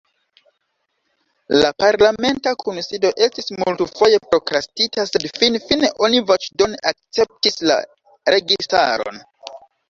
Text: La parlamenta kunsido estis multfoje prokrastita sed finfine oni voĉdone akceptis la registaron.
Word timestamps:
La 1.57 1.67
parlamenta 1.81 2.53
kunsido 2.63 3.11
estis 3.25 3.53
multfoje 3.57 4.21
prokrastita 4.31 5.05
sed 5.11 5.27
finfine 5.43 5.91
oni 6.09 6.23
voĉdone 6.33 6.81
akceptis 6.93 7.61
la 7.71 7.79
registaron. 8.37 9.23